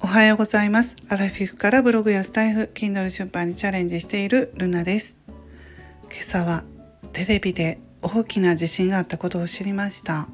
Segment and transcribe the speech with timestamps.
[0.00, 0.96] おはようございます。
[1.08, 5.18] アラフィフからブログやスタイフ Kindle 出版にチャレンジしているルナです。
[6.10, 6.64] 今朝は
[7.14, 10.28] テレビで大きな地震があったことを知りました。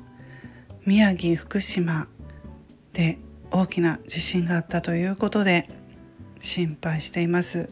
[0.84, 2.08] 宮城福島
[2.92, 3.18] で
[3.52, 5.68] 大きな地震があったということで
[6.40, 7.70] 心配しています。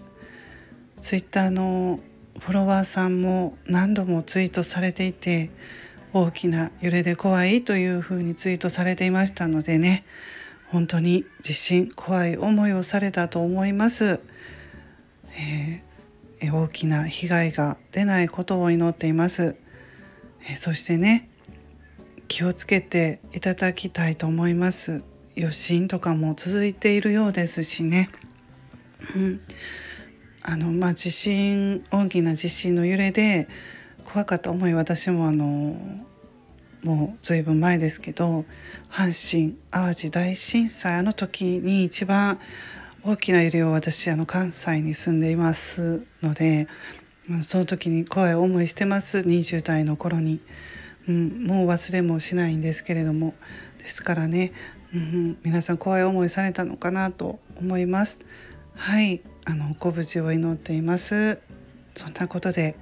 [1.01, 1.99] ツイッターの
[2.39, 5.51] フォロワーさんも何度もツイートされていて
[6.13, 10.05] 大きな揺れで怖いというふうにツイートされていましたのでね。
[10.71, 14.21] 本当に地震怖い思いをされたと思います、
[15.33, 19.57] えー、大きな被害が出ないことを祈っています、
[20.43, 21.31] えー、そしてね
[22.29, 25.03] 気をつけていただきたいと思います。
[25.39, 28.11] 余震とかも続いているようですしね、
[29.15, 29.41] うん、
[30.43, 33.49] あのまあ地震大きな地震の揺れで
[34.11, 35.77] 怖かった思い私もあの
[36.83, 38.47] もう随分前ですけど
[38.91, 42.41] 阪神・淡路大震災あの時に一番
[43.05, 46.69] 大きな揺れを私あの関西に住んでいますので
[47.43, 50.41] その時に怖い思いしてます20代の頃に、
[51.07, 53.35] うん、もう忘れもしないんですけれども。
[53.79, 54.53] ですからね、
[54.95, 58.21] うん、皆さん怖い思いされたのかなと思います。
[58.75, 61.41] はいあのご無事を祈っています。
[61.95, 62.77] そんなことで、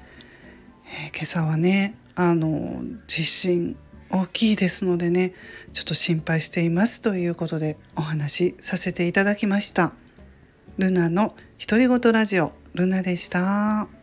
[0.87, 3.77] えー、今朝はねあの地震
[4.11, 5.35] 大きいですのでね
[5.73, 9.93] ちょっと心配していますということでお話しさせていただきました
[10.79, 13.96] ルナの独り言ラジオルナでした。